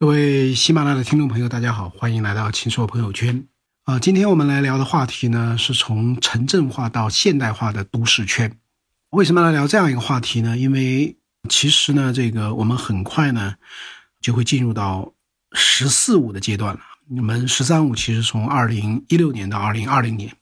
[0.00, 3.48] 各位喜马拉雅的听众朋友，大家好，欢迎来到秦朔朋友圈
[3.82, 3.98] 啊。
[3.98, 8.56] 今天我们来聊的话题呢，是从城镇化到现代化的都市圈。
[9.10, 10.56] 为什么来聊这样一个话题呢？
[10.56, 11.16] 因为
[11.48, 13.56] 其实呢，这个我们很快呢
[14.20, 15.12] 就会进入到
[15.50, 16.80] “十四五”的阶段了。
[17.16, 20.32] 我们“十三五”其实从二零一六年到二零二零年，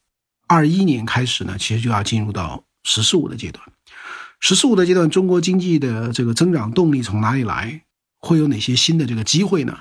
[0.46, 3.64] 二一年开始呢，其实就要进入到“十四五”的阶段。
[4.38, 7.80] “十四五”的阶段，中国经济的这个增长动力从哪里来？
[8.27, 9.79] 会有哪些新的这个机会呢？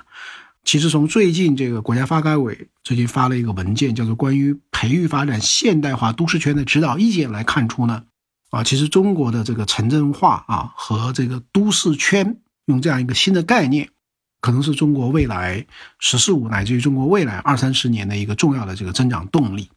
[0.64, 8.02] 其实从最近这个国家发改委最近发了一个文件，叫做《关于培育发展现代化都市圈的指导意见》来看出呢，
[8.50, 13.90] 啊，其实中国的这个城镇化啊和这个都市圈用这样一个新的概念，
[14.40, 15.64] 可能是中国未来
[16.00, 19.68] “十四五”乃至于中国未来二三十年的一个重要的这个增长动力。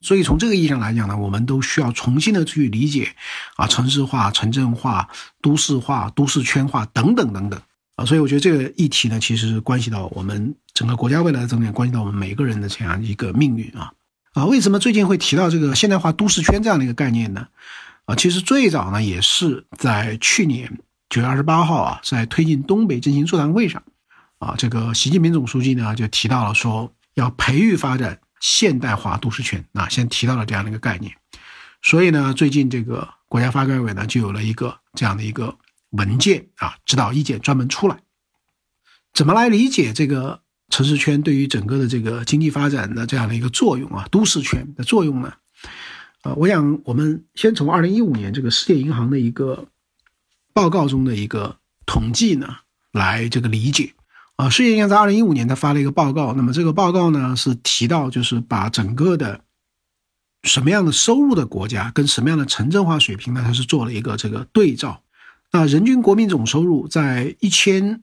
[0.00, 3.14] 所以从这个意义上来讲呢，我们都需要重新的去理解
[3.56, 5.06] 啊，城市化、城镇化、
[5.42, 7.60] 都市化、都市圈化等等等等。
[8.06, 13.92] 所以我觉得这个议题呢，其实关系到我们整个国家未来的增长，关系到我们每个人的这样一个命运啊
[14.32, 14.46] 啊！
[14.46, 17.48] 为什么最近会提到这个现代化都市圈这样的一个概念呢？
[18.06, 23.82] 啊，其实最早呢也是在去年九月二十八号啊，在推进东北振兴座谈会上，
[24.38, 31.12] 啊，这个习近平总书记呢就提到了说要培育发展现代化都市圈啊，先提到了这样的一个概念。
[31.82, 35.54] 所以呢，最近这个国家发改委呢就有了一个这样的一个。
[35.90, 38.00] 文件啊，指导意见专门出来，
[39.12, 44.06] 怎么来理解这个城市圈对于整个的这个经济发展的这样的一个作用啊？
[44.10, 45.32] 都市圈的作用呢？
[46.22, 49.66] 呃，我想我们先从二零一五年这个世界银行的一个
[50.52, 52.56] 报告中的一个统计呢
[52.92, 53.94] 来这个理解
[54.36, 54.48] 啊。
[54.48, 59.40] 世界银行在二零一五年他发了一个报告，那么这个报告呢是提到就是把整个的
[60.44, 65.02] 什么样的收入的国家跟什么样的城镇化水平呢，它是做了一个这个对照。
[65.52, 68.02] 那人均国民总收入在一千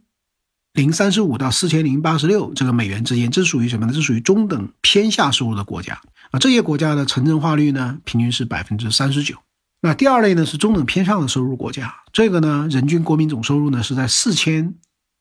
[0.74, 3.94] 零三十五到四千零八十六这个美元之间，这属于什么呢？
[3.94, 6.00] 这属于中等偏下收入的国家
[6.32, 6.40] 啊。
[6.40, 9.36] 这些国家的城镇化率呢，平均是百分之三十九。
[9.80, 14.76] 那第二类呢是中等偏上的收入国家，这个呢人均国民总收入呢是在四千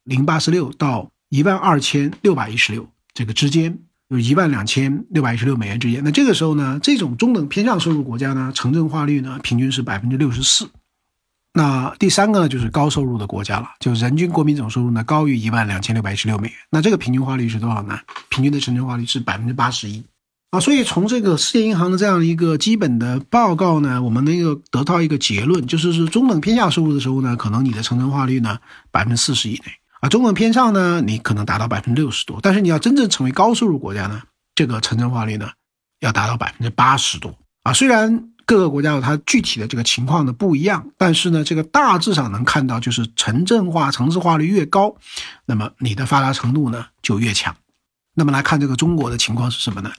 [0.04, 6.02] 零八十六到一万二千六百一十六这个之间，有一万两千六百一十六美元之间。
[6.02, 10.68] 那这个时候呢，这种中等偏上收入国家呢，城镇化率呢平均是百分之六十四。
[11.58, 16.56] 那第三个呢，就是高收入的国家了，就人均国民总收入呢高于一万两千六百一十六美元。
[16.68, 17.98] 那这个平均化率是多少呢？
[18.28, 20.04] 平均的城镇化率是百分之八十一
[20.50, 20.60] 啊。
[20.60, 28.58] 所以从这个世界银行的这样一个基本的报告呢，我们能够得到一个结论，就是是中等偏下收入的时候呢，可能你的城镇化率呢
[28.90, 32.38] 百分之四十以内啊；中等偏上呢，你可能达到百分之六十多。
[32.42, 34.20] 但是你要真正成为高收入国家呢，
[34.54, 35.48] 这个城镇化率呢
[36.00, 37.72] 要达到百分之八十多啊。
[37.72, 38.28] 虽然。
[38.46, 44.94] 各个国家有它具体的这个情况的不一样，但是呢，这个大致上能看到，就是城镇化、城市化率越高，
[45.46, 47.54] 那么你的发达程度呢就越强。
[48.14, 49.90] 那么来看这个中国的情况是什么呢？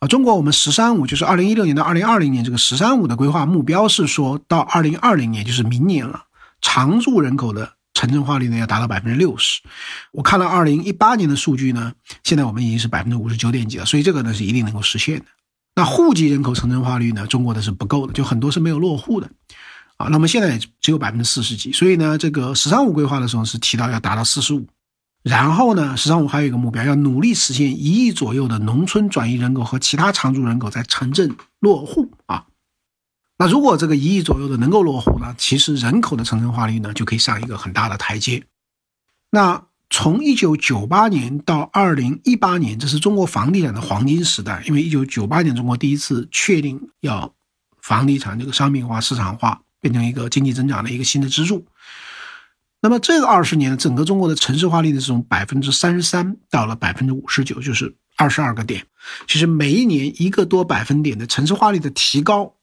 [0.00, 6.24] 啊，中国我们“十三五”就是二零一六年到二零二零年这个“十三五”的规划目标是说到二零二零年，就是明年了，
[6.60, 9.62] 常住人口的城镇化率呢要达到百分之六十。
[10.10, 11.92] 我看了二零一八年的数据呢，
[12.24, 15.24] 现在我们已经是百分之五十九点几了，所以这个呢是一定能够实现的。
[15.74, 17.26] 那户籍人口城镇化率呢？
[17.26, 19.30] 中国的是不够的，就很多是没有落户的，
[19.96, 24.66] 啊，那么现在只有百分之四十几，所以呢，这个“十三五”规划的时候是提到要达到四十五，
[25.22, 32.44] 然后呢，“十三五”还有一个目标，要努力实现一亿左右的农村转移人口和其他常住人口在城镇落户啊。
[33.38, 38.44] 那如果这个一亿左右的能够落户呢，其实人口的城镇化率呢就可以上一个很大的台阶。
[39.30, 39.64] 那。
[39.92, 44.62] 从一九九八年到二零一八年，这是中国房地产的黄金时代。
[44.66, 47.32] 因为一九九八年，中国第一次确定要
[47.82, 51.66] 房地产这个商品化、市场化，变成一个经济增长的一个新的支柱。
[52.80, 58.86] 那么这个二十年，整个中国的城市化率呢是从百分之三十三到了百分之五十九，就是二十二个点。
[59.28, 62.54] 其实每一年一个多百分点的城市化率的提高，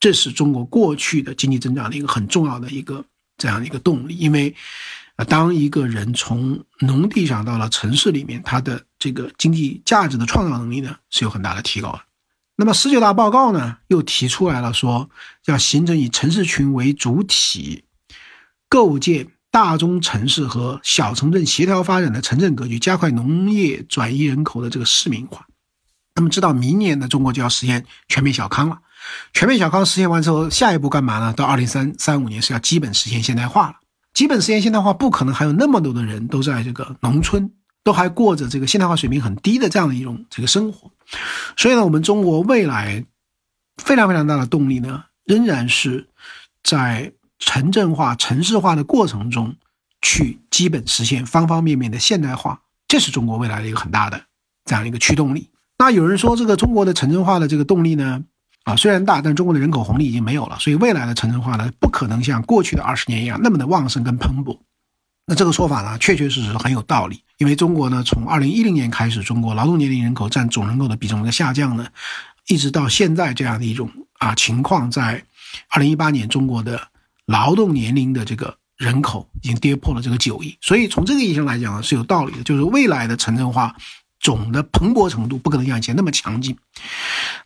[0.00, 3.04] 这是中国过去的经济增长的一个很重要的一个
[3.38, 4.52] 这样的一个动力，因为。
[5.16, 12.00] 啊，当一个人从农地上到了城市里面，他的这个经济价值的创造能力呢是有很大的提高的。
[12.56, 15.10] 那么十九大报告呢又提出来了，说
[15.46, 17.84] 要形成以城市群为主体，
[18.68, 25.46] 构建大中城市和小城镇协调发展的城镇格局，加快农业转移人口的这个市民化。
[26.14, 28.78] 那么，知道明年呢，中国就要实现全面小康了。
[29.32, 31.32] 全面小康实现完之后，下一步干嘛呢？
[31.32, 33.76] 到二零三三五年是要基本实现现代化了。
[34.16, 37.52] 基本实现现代化，不可能还有那么多的人都在这个农村，
[37.84, 40.90] 都还过着这个现代化水平很低的这样的一种这个生活。
[41.54, 43.04] 所以呢，我们中国未来
[43.76, 46.08] 非常非常大的动力呢，仍然是
[46.64, 49.54] 在城镇化、城市化的过程中，
[50.00, 54.18] 去基本实现方方面面的现代化，这是中国未来的一个很大的
[54.64, 55.50] 这样一个驱动力。
[55.76, 58.24] 那有人说，这个中国的城镇化的这个动力呢，
[58.66, 64.58] 啊虽然大，但中国的人口红利已经没有了，所以未来的城镇化呢，不可能像过去的二十年一样那么的旺盛跟蓬勃。
[65.24, 67.22] 那这个说法呢，确确实实很有道理。
[67.38, 71.86] 因为中国呢，从二零一零年开始，中国劳动年龄人口占总人口的比重的下降呢，
[72.48, 75.22] 一直到现在这样的一种啊情况，在
[75.70, 76.80] 二零一八年，中国的
[77.24, 80.56] 劳动年龄的这个人口已经跌破了这个九亿。
[80.60, 83.76] 所以从这个意义上来讲呢，是有道理的，就是未来的城镇化
[84.20, 86.56] 总的蓬勃程度不可能像以前那么强劲。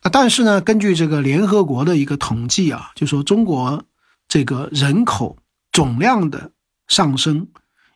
[0.03, 3.83] 那但是呢，根据这个联合国的一个统计啊，就说中国
[4.29, 5.37] 这个人口
[5.73, 6.51] 总量的
[6.89, 7.49] 上升。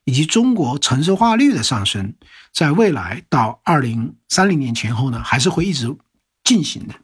[0.06, 2.12] 以及中国城市化率的上升，
[2.52, 5.96] 在未来到二零三零年前后呢，还是会一直
[6.44, 6.94] 进行的。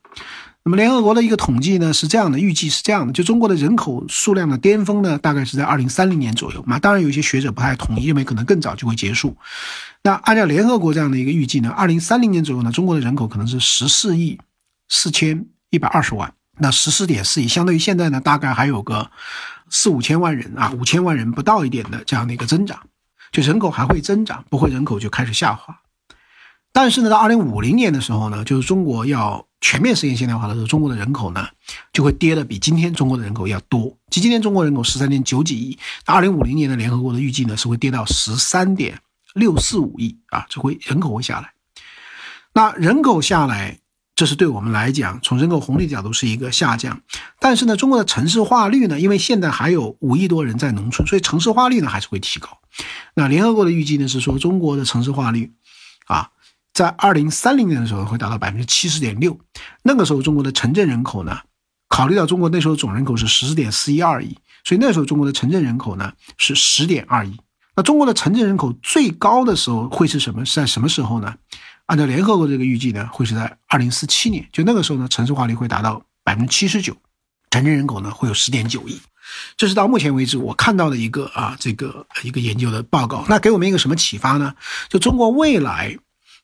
[0.62, 6.62] 那么，联合国的一个统计呢是这样的，预计是这样的：就中国的人口数量的巅峰呢，大概是在二零三零年左右。
[6.66, 9.34] 嘛，当然有一些学者不太同意，认为可能更早就会结束。
[10.02, 14.38] 那按照联合国这样的一个预计呢，二零三零年左右呢，中国的人口可能是十四亿
[14.88, 16.32] 四千一百二十万。
[16.58, 19.10] 那十四点四亿，相对于现在呢，大概还有个
[19.70, 22.78] 四五千万人啊，五千万人不到一点的这样的一个增长。
[23.32, 25.74] 就人口还会增长，不会人口就开始下滑。
[26.70, 31.46] 但是呢，到二零五零年的时候呢，就是中国要全面实现现代化的时候，中国的人口呢
[31.92, 33.96] 就会跌的比今天中国的人口要多。
[34.10, 39.00] 即今天中国人口十三点九几亿，那二零五零年的联合国的预计呢是会跌到十三点
[39.34, 41.52] 六四五亿啊，这会人口会下来。
[42.52, 43.78] 那人口下来。
[44.16, 47.00] 这是对我们来讲，从人口红利角度是一个下降，
[47.38, 52.58] 但是呢，中国的城市化率呢，因为现在还有五亿多人在农村，所以城市化率呢还是会提高。
[53.14, 55.54] 那联合国的预计呢是说，中国的城市化率，
[56.04, 56.28] 啊，
[56.80, 59.38] 在二零三零年的时候会达到百分之七十点六，
[59.82, 61.38] 那个时候中国的城镇人口呢，
[61.90, 64.34] 考虑到中国那时候总人口是十四点四一二亿，
[64.64, 67.36] 所以那时候中国的城镇人口呢是十点二亿。
[67.76, 70.42] 那中国的城镇人口最高的时候会是什么？
[70.46, 71.34] 是在什么时候呢？
[71.84, 76.96] 按照联合国这个预计呢，会是在二零四七年，就那个时候呢，城市化率会达到百分之七十九，
[77.50, 78.98] 城镇人口呢会有十点九亿。
[79.58, 83.26] 这是到目前为止我看到的一个啊，这个一个研究的报告。
[83.28, 84.54] 那给我们一个什么启发呢？
[84.88, 85.94] 就中国未来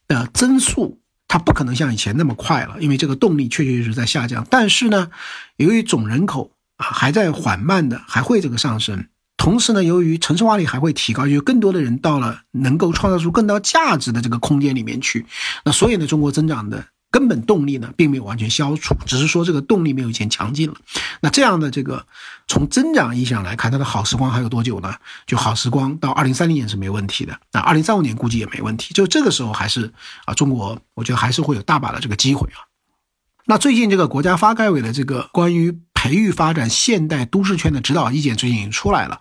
[0.08, 4.46] 的增速，它不可能像以前那么快了，因为这个动力确确实实在下降。
[4.50, 5.10] 但是呢，
[5.56, 9.06] 由于总人口啊还在缓慢的还会这个上升。
[9.36, 15.24] 同时呢，由于城市化率还会提高，就更多的人到了能够创造出更多价值的这个空间里面去，
[15.64, 16.84] 那所以呢，中国增长的
[17.16, 20.76] 根本动力呢，并没有完全消除，只是说这个动力没有以前强劲了。
[21.22, 22.04] 那这样的这个
[22.46, 24.94] 从增长意义上来看，它的好时光还有多久呢？
[25.26, 28.92] 就好时光到二零三零年是没问题的，那二零三五年估计也没问题。
[28.92, 29.90] 就这个时候还是
[30.26, 32.68] 啊，中国我觉得还是会有大把的这个机会啊。
[33.46, 35.80] 那最近这个国家发改委的这个关于。
[35.98, 39.18] 培育发展现代都市圈的指导意见最近已经出来了，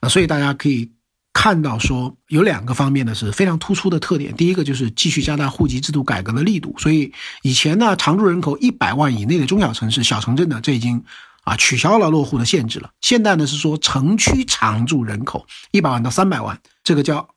[0.00, 0.92] 呃，所以大家可以
[1.40, 4.34] 看到说有两个方面呢是非常突出的特点。
[4.34, 7.12] 第一个就是继续加大户籍制度改革的力度，所以
[7.42, 11.00] 以前呢常住人口一百万以内的中小城市、小城镇呢，这已经
[11.44, 12.90] 啊取消了落户的限制了。
[13.00, 17.28] 现在呢是说城区常住人口一百万到三百万，这个叫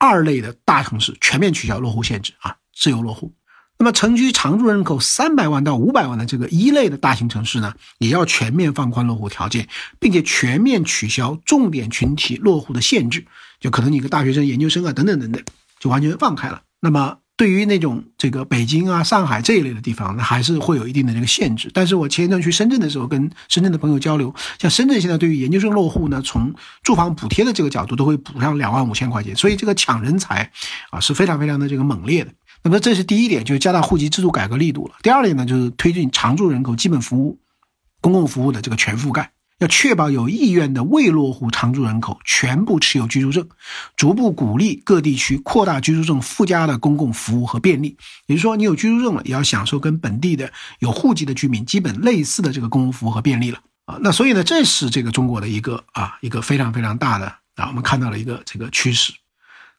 [0.00, 3.32] 二类的大城市全面取消落户限制啊，自由落户。
[3.76, 9.68] 那么，城区常住人口三百万到五百万的这个一类的大型城市呢，也要全面放宽落户条件，
[9.98, 13.26] 并且全面取消重点群体落户的限制，
[13.64, 15.42] 就可能你个大学生、研究生啊等等等等，
[15.80, 16.60] 就完全放开了。
[16.80, 21.70] 那么，对于那种这个北京啊、上海这一类的地方，那还是会有一定的这个限制。
[21.72, 30.50] 但是我前一段去深圳的时候，跟深圳的朋友交流，像深圳现在对于研究生落户呢，从住房补贴的这个角度，都会补上两万五千块钱，所以这个抢人才
[30.90, 32.30] 啊是非常非常的这个猛烈的。
[32.62, 34.96] 那么这是第一点，就是加大户籍制度改革力度了。
[35.02, 37.38] 第二点呢，就是推进常住人口基本服务、
[38.02, 39.30] 公共服务的这个全覆盖，
[39.60, 43.48] 要确保有意愿的未落户常住人口全部持有居住证，
[43.96, 47.96] 逐步鼓励各地区扩大居住证附加的公共服务和便利。
[48.26, 53.96] 也就是说，你有居住证了，也要享受跟本地的有户籍的居民基本类似的这个公共服务和便利了啊。
[54.00, 59.12] 那所以呢，这是这个中国的一个啊一个非常非常大的啊，我们看到了一个这个趋势。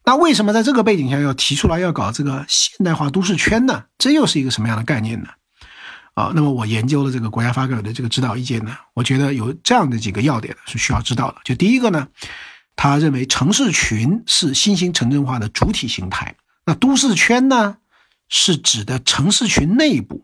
[0.05, 3.83] 那为什么在这个背景下要提出来要搞这个现代化都市圈呢？
[3.97, 5.27] 这又是一个什么样的概念呢？
[6.15, 11.37] 啊，那么我研究了这个国家发改委的这个指导意见呢，我觉得有这样的几个要点是需要知道的。
[11.43, 12.07] 就第一个呢，
[12.75, 17.77] 他认为城市群是新型城镇化的主体形态，那都市圈呢
[18.27, 20.23] 是指的城市群内部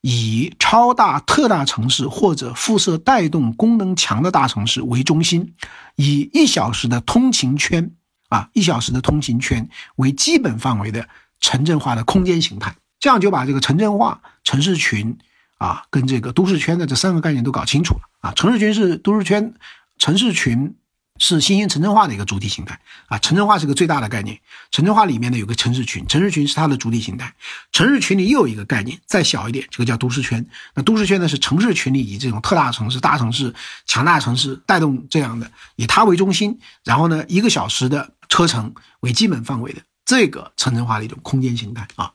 [0.00, 5.54] 以超大特大城市或者辐射带动功能强的大城市为中心，
[5.94, 7.92] 以一小时的通勤圈。
[8.28, 12.74] 啊，一小时的通勤圈为基本范围的城镇化的空间形态，
[13.06, 15.16] 这样就把这个城镇化、城市群
[15.58, 18.32] 啊，跟这个都市圈的这三个概念都搞清楚了啊。
[18.32, 19.54] 城市群是都市圈，
[19.96, 20.74] 城市群
[21.16, 23.16] 是新兴城镇化的一个主体形态啊。
[23.18, 24.40] 城镇化是个最大的概念，
[24.72, 27.32] 城镇化里面呢有个城市群，城市群是它的主体形态。
[27.70, 30.44] 城市群里又有一个概念，再小一点，这个叫都市圈。
[30.74, 33.54] 那都市圈呢是城市群里以这种特大城市、大城市、
[33.86, 42.10] 强大城市带动这样的，以它为中心，然后呢一个小时的车程为基本范围的这个城镇化的一种空间形态啊。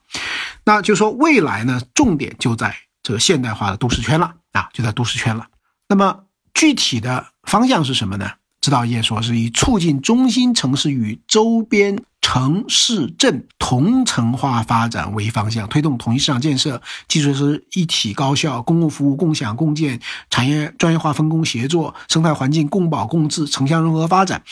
[0.64, 5.48] 那就说未来呢，重点就在这个现代化的都市圈了啊，就在都市圈了。
[5.88, 8.32] 那么具体的方向是什么呢？
[8.62, 20.00] 指导意见说是以促进中心城市与周边城市镇同城化发展为方向，推动统一市场建设、基础设施一体高效、公共服务共享共建、
[20.30, 24.44] 产业专业化分工协作、生态环境共保共治、城乡融合发展，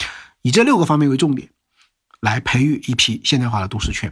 [0.42, 1.48] 以这六个方面为重点，
[2.20, 4.12] 来培育一批现代化的都市圈。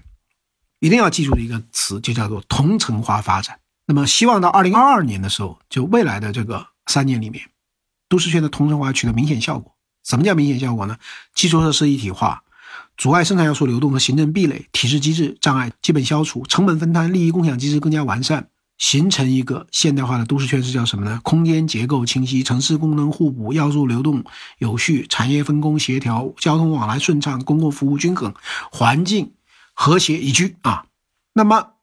[0.80, 3.60] 一定要记住的一个词就叫做同城化发展。
[3.86, 7.44] 那么，希望到二零二二年的时候，就未来的这个三年里面，
[8.10, 9.74] 都市圈的同城化取得明显效果。
[10.04, 10.98] 什么叫明显效果呢？
[11.34, 12.44] 基础设施一体化，
[12.96, 21.20] 阻碍生产要素流动和行政壁垒、体制机制障碍基本消除，成本分摊、利益共享机制更加完善，形成一个现代化的都市圈是叫什么呢？
[21.24, 24.24] 空间结构清晰，城市功能互补，要素流动
[24.60, 28.34] 有序，产业分工协调，交通往来顺畅，公共服务均衡，
[28.72, 29.32] 环境
[29.78, 30.84] 和谐宜居啊。
[31.34, 31.76] 那么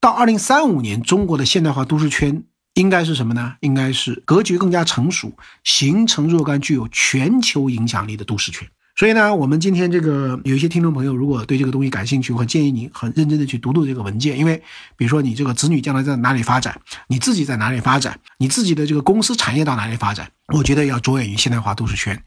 [0.00, 2.44] 到二零三五年，中国的现代化都市圈。
[2.74, 3.56] 应该是什么呢？
[3.60, 5.32] 应该是格局更加成熟，
[5.64, 8.66] 形成若干具有全球影响力的都市圈。
[8.94, 14.56] 所以呢，我们今天这个有一些听众朋友，如果对这个东西感兴趣，我建议你很认真的去读读这个文件，因为
[14.96, 22.22] 比如说你这个子女将来在哪里发展，你自己在哪里发展，你自己的这个公司产业到哪里发展，我觉得要着眼于现代化都市圈，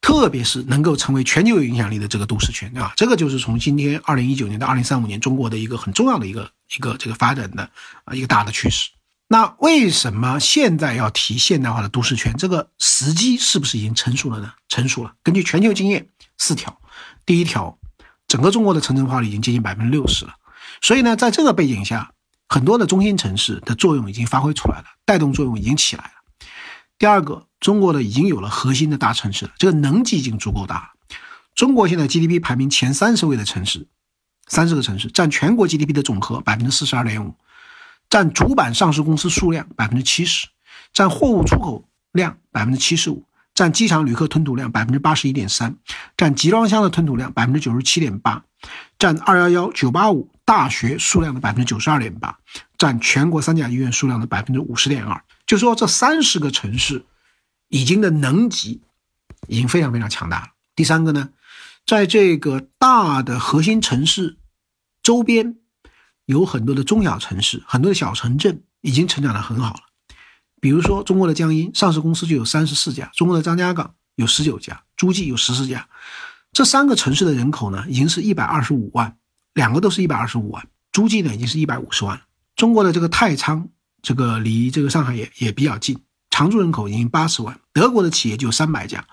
[0.00, 7.68] 特别是能够成为全球有影响力的这个都市圈啊，这个就是从今天二零一九年到二零三五年中国的一个很重要的一个一个这个发展的
[8.04, 8.90] 啊一个大的趋势。
[9.28, 12.36] 那为什么现在要提现代化的都市圈？
[12.36, 14.52] 这个时机是不是已经成熟了呢？
[14.68, 15.14] 成熟了。
[15.24, 16.06] 根据全球经验，
[16.38, 16.78] 四条。
[17.24, 17.76] 第一条，
[18.28, 20.34] 整个中国的城镇化率已经接近百分之六十了。
[20.80, 22.12] 所以呢，在这个背景下，
[22.48, 26.10] 很多的中心城市的作用已经发挥出来了，带动作用已经起来了。
[26.98, 30.92] 第二个，中国的已经有了核心的大城市了，这个能级已经足够大。
[31.54, 33.86] 中国现在 GDP 排名前三十位的城市，
[34.46, 37.34] 三十个城市占全国 GDP 的总和百分之四十二点五。
[38.08, 40.46] 占主板上市公司数量百分之七十，
[40.92, 43.24] 占货物出口量百分之七十五，
[43.54, 45.76] 占机场旅客吞吐量百分之八十一点三，
[46.16, 48.44] 占集装箱的吞吐量百分之九十七点八，
[48.98, 52.38] 占二幺幺九八五大学数量的百分之九十二点八，
[52.78, 55.20] 占全国三甲医院数量的百分之五十点二。
[55.46, 57.04] 就说这三十个城市，
[57.68, 58.82] 已经的能级
[59.46, 60.48] 已经非常非常强大了。
[60.74, 61.30] 第三个呢，
[61.86, 64.36] 在这个大的核心城市
[65.02, 65.56] 周边。
[66.26, 69.80] 有很多的中小城市，很多的小城镇已经成长得很好了。
[70.60, 75.88] 比如说，中国的江阴上市公司就有三十四家，中国的张家港有十九家，诸暨有十四家。
[76.52, 79.16] 这三个城市的人口呢，已经是一百二十五万，
[79.54, 82.22] 两个都是一百二十五万，诸暨呢已经是一百五十万了。
[82.56, 83.68] 中国的这个太仓，
[84.02, 85.98] 这个离这个上海也也比较近，
[86.30, 87.58] 常住人口已经八十万。
[87.72, 89.06] 德国的企业就三百家，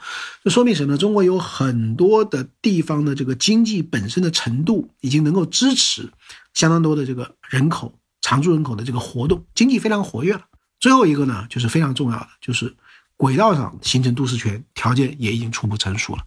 [0.43, 0.97] 这说明什么呢？
[0.97, 6.11] 中国有很多的地方的这个经济本身的程度已经能够支持。
[6.53, 10.45] 相当多的这个人口常住人口的这个活动，经济非常活跃了。
[10.79, 12.75] 最后一个呢，就是非常重要的，就是
[13.17, 16.23] 轨道上形成都市圈条件也已经初步成熟了。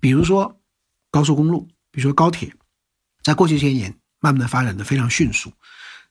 [0.00, 0.60] 比如说
[1.10, 2.52] 高速公路，比如说高铁，
[3.22, 5.52] 在过去这些年慢慢的发展的非常迅速。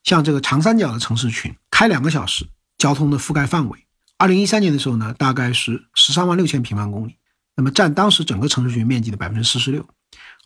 [0.02, 2.46] 像这个长三角的城市群，开两个小时，
[2.78, 3.78] 交通的覆盖范围，
[4.16, 7.16] 二零一三年的时候呢，大概是十三万六千平方公里，
[7.56, 9.86] 那么占当时整个城市群面积的百分之四十六。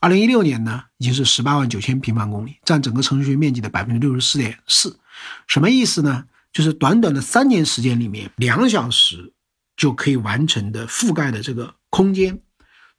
[0.01, 4.99] 二零一六年呢，已经是十八万九千平方公里，占整个城市群面积的百分之六十四点四。
[5.47, 6.25] 什么意思呢？
[6.53, 9.33] 就是短短的三年时间里面，两小时
[9.77, 12.39] 就可以完成的覆盖的这个空间，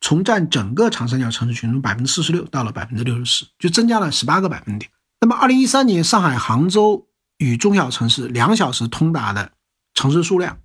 [0.02, 4.92] 从占整个长三角城市群中百分之四十六到了百分之六十四，就增加了十八个百分点。
[5.20, 7.08] 那么二零一三年，上海、杭州
[7.38, 9.52] 与中小城市两小时通达的
[9.94, 10.58] 城市数量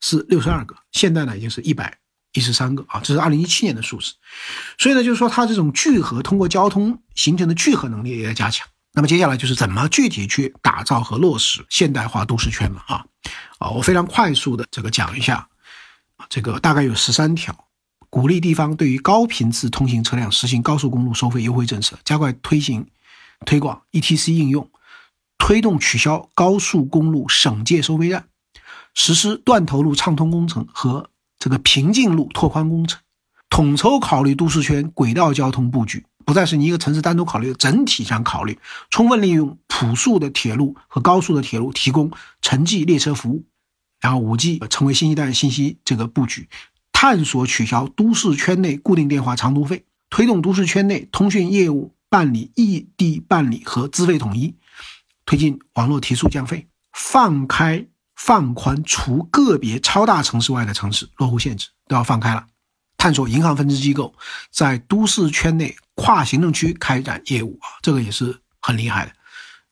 [0.00, 1.98] 是六十二个，现在呢已经是一百。
[2.32, 4.12] 一十三个啊，这是二零一七年的数字，
[4.76, 8.68] 所以呢，就是说它这种聚合通过交通形成的聚合能力也在加强。
[8.92, 13.06] 那么接下来就是怎么具体去打造和落实现代化都市圈了啊？
[13.58, 15.48] 啊，我非常快速的这个讲一下，
[16.28, 17.68] 这个大概有十三条，
[18.10, 22.86] 鼓励地方对于高频次通行车辆实行高速公路收费优惠政策，加快推行
[23.44, 24.70] 推广 ETC 应用，
[25.38, 28.26] 推动取消高速公路省界收费站，
[28.94, 31.10] 实施断头路畅通工程和。
[31.38, 32.98] 这个平静路拓宽工程，
[33.50, 38.58] 统筹考虑都市圈轨道交通布局，不再是你一个城市单独考虑，整体上考虑，
[38.90, 43.44] 充分利用普速的铁路和高速的铁路提供城际列车服务，
[44.00, 46.48] 然后五 G 成为新一代信息这个布局，
[46.90, 54.54] 探索取消都市圈内固定电话长途费，推动都市圈内通讯业务办理异地办理和资费统一，
[55.24, 62.46] 推进网络提速降费，放开放宽除个别超大城市外的城市落户限制都要放开了。
[62.96, 64.14] 探索银行分支机构
[64.50, 69.12] 在都市圈内跨行政区开展业务啊，这个也是很厉害的，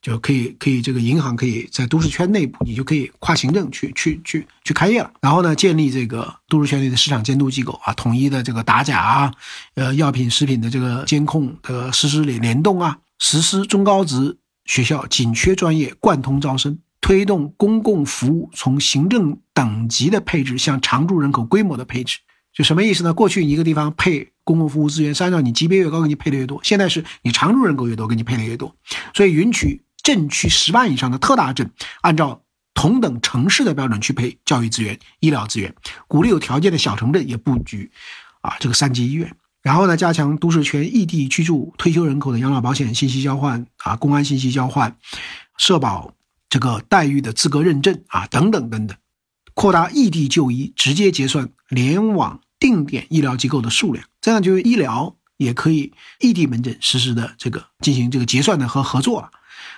[0.05, 5.11] 就可以可以这个银行可以在都市圈内部，你就可以跨行政去去去去开业了。
[5.23, 9.33] 然后呢，建立这个都市圈内的市场监督机构啊，统一的这个打假啊，
[9.77, 22.19] 呃，药品食品的这个监控的实施联联动啊，实施中高职学校紧缺专业贯通招生，推动公共服务从行政等级的配置向常住人口规模的配置。
[22.53, 23.13] 就什么意思呢？
[23.15, 28.73] 过去一个地方配公共服务资源是按照你级别越高给你配的越多，现在是你常住人口越多给你配的越多。
[29.13, 32.43] 所以允许镇区十万以上的特大镇按照
[32.75, 35.75] 同等城市的标准去配教育资源、医疗资源，
[36.07, 37.91] 鼓励有条件的小城镇也布局
[38.43, 39.35] 啊这个三级医院。
[39.63, 44.97] 然后呢，加强都市圈异地居住退休人口的养老保险信息交换啊，公安信息交换，
[45.59, 46.15] 社保
[46.49, 48.97] 这个待遇的资格认证啊等等等等，
[49.55, 52.41] 扩大异地就医直接结算联网。
[52.61, 59.31] 定点医疗机构的数量，这样就医疗也可以异地门诊实时的这个进行这个结算的和合作了，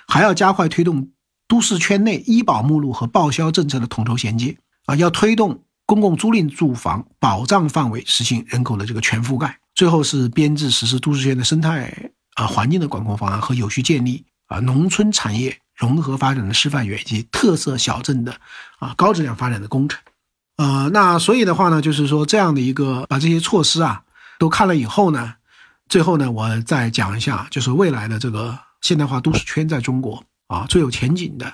[0.07, 1.09] 还要加快推动
[1.47, 9.57] 都市圈内医保目录和报销政策的统筹衔接啊，要推动公共租赁住房保障范围实行人口的这个全覆盖。
[9.75, 18.35] 最后是编制实施都市圈的生态啊环境的管控方案和有序建立啊农村产业融合发展的示范园以及特色小镇的
[18.79, 19.99] 啊高质量发展的工程。
[20.57, 24.01] 呃，那所以的话呢，就是说这样的一个把这些措施啊
[24.39, 25.35] 都看了以后呢，
[25.87, 31.53] 最后呢，我再讲一下，就是未来的这个现代化都市圈在中国啊最有前景的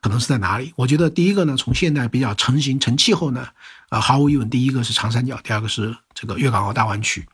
[0.00, 0.72] 可能是在哪里？
[0.76, 3.48] 我觉得第一个呢，从现在比较成型成气候呢，
[3.88, 7.26] 啊，毫无疑问，第一个是长三角，第二个是这个粤港澳大湾区，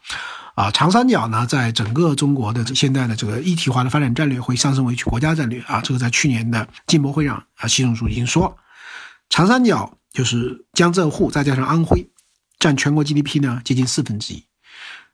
[0.54, 8.56] 啊，长三角呢，在整个中国的现在的这个一体化的发展战略会上升为国家战略啊，这个在去年的进博会上啊，习总书记已经说，
[9.28, 9.96] 长三角。
[10.12, 12.04] 就是江浙沪再加上安徽，
[12.58, 14.42] 占全国 GDP 呢接近四分之一。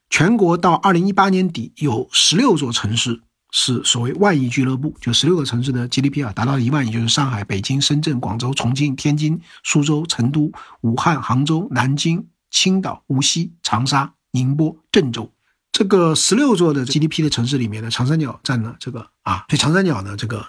[0.09, 3.21] 全国到二零一八年底有十六座城市
[3.59, 15.33] 是所谓万亿俱乐部，就十六个城市的 GDP 啊达到一万亿，就是上海、北京、深圳、广州、重庆、天津、苏州、成都、武汉、杭州、南京、青岛、无锡、长沙、宁波、郑州。
[15.71, 20.45] 这个十六座的 GDP 的城市里面呢，长三角占了这个啊，所以长三角呢这个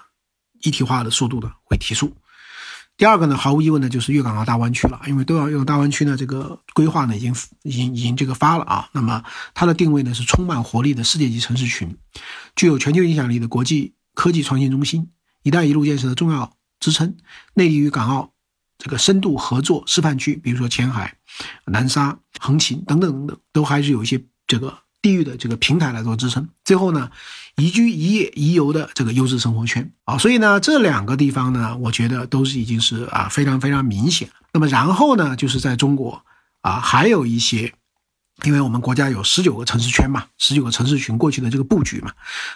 [0.61, 2.15] 一体化的速度呢会提速。
[2.99, 7.33] 第二个呢，毫无疑问呢，就是粤港澳大湾区了，因为都要用大湾区呢，这个规划呢，已经
[7.63, 8.89] 已经已经这个发了啊。
[8.91, 11.97] 那么它的定位呢，是充满活力的世界级城市群，
[12.57, 15.09] 具有全球影响力的国际科技创新中心，
[15.43, 17.15] 一带一路建设的重要支撑，
[17.53, 18.33] 内地与港澳
[18.77, 21.15] 这个深度合作示范区，比如说前海、
[21.67, 24.77] 南沙、横琴等等等等，都还是有一些这个。
[25.01, 27.09] 地域的这个平台来做支撑，最后呢，
[27.55, 34.29] 宜居宜业宜游的这个优质生活圈啊，所以呢，这两个地方呢，我觉得都是已经是啊非常非常明显。
[34.51, 36.21] 那么然后呢，就是在中国
[36.61, 37.73] 啊，还有一些，
[38.43, 42.11] 因为我们国家有十九个城市圈嘛，十九个城市群过去的这个布局嘛，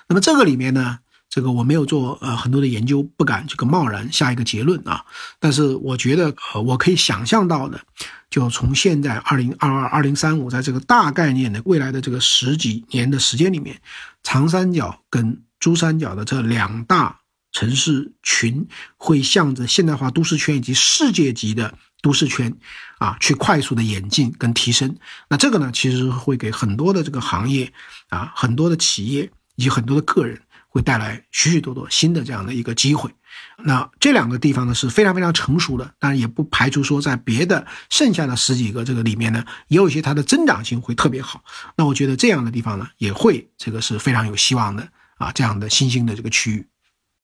[0.08, 1.00] 那么这个里面呢。
[1.34, 5.04] 这个我没有做呃很多的研究，不敢这个贸然下一个结论啊。
[5.40, 7.82] 但是我觉得呃我可以想象到的，
[8.30, 13.82] 就从现在二零二二、二零三五，在这个大概念的未来的这个十几年的时间里面，
[14.22, 18.68] 长三角跟珠三角的这两大城市群
[18.98, 22.56] 会向着现代化都市圈以及世界级的都市圈
[23.00, 24.96] 啊去快速的演进跟提升。
[25.30, 27.74] 那这个呢，其实会给很多的这个行业
[28.10, 30.40] 啊、很多的企业以及很多的个人。
[30.74, 33.12] 会带来许许多多新的这样的一个机会，
[33.64, 41.44] 那这两个地方呢是非常非常成熟的，当然也不排除说在别的剩下的十几个这个里面呢，也有一些它的增长性会特别好。
[41.78, 46.68] 那我觉得这样的地方呢，也会这个是非常有希望的啊，这样的新兴的这个区域。